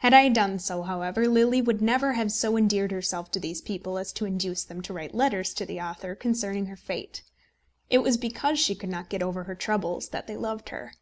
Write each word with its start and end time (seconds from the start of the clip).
Had 0.00 0.12
I 0.12 0.28
done 0.28 0.58
so, 0.58 0.82
however, 0.82 1.26
Lily 1.26 1.62
would 1.62 1.80
never 1.80 2.12
have 2.12 2.30
so 2.30 2.58
endeared 2.58 2.92
herself 2.92 3.30
to 3.30 3.40
these 3.40 3.62
people 3.62 3.96
as 3.96 4.12
to 4.12 4.26
induce 4.26 4.62
them 4.62 4.82
to 4.82 4.92
write 4.92 5.14
letters 5.14 5.54
to 5.54 5.64
the 5.64 5.80
author 5.80 6.14
concerning 6.14 6.66
her 6.66 6.76
fate. 6.76 7.22
It 7.88 8.02
was 8.02 8.18
because 8.18 8.60
she 8.60 8.74
could 8.74 8.90
not 8.90 9.08
get 9.08 9.22
over 9.22 9.44
her 9.44 9.54
troubles 9.54 10.10
that 10.10 10.26
they 10.26 10.36
loved 10.36 10.68
her. 10.68 10.92